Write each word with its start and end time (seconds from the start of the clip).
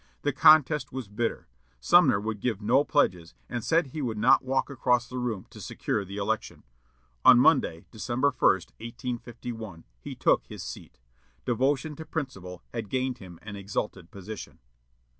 The 0.23 0.33
contest 0.33 0.91
was 0.91 1.07
bitter. 1.07 1.47
Sumner 1.79 2.19
would 2.19 2.39
give 2.39 2.59
no 2.59 2.83
pledges, 2.83 3.35
and 3.47 3.63
said 3.63 3.85
he 3.91 4.01
would 4.01 4.17
not 4.17 4.43
walk 4.43 4.71
across 4.71 5.07
the 5.07 5.19
room 5.19 5.45
to 5.51 5.61
secure 5.61 6.03
the 6.03 6.17
election. 6.17 6.63
On 7.23 7.37
Monday, 7.39 7.85
December 7.91 8.29
1, 8.29 8.33
1851, 8.41 9.83
he 9.99 10.15
took 10.15 10.47
his 10.47 10.63
seat. 10.63 10.97
Devotion 11.45 11.95
to 11.97 12.05
principle 12.07 12.63
had 12.73 12.89
gained 12.89 13.19
him 13.19 13.37
an 13.43 13.55
exalted 13.55 14.09
position. 14.09 14.57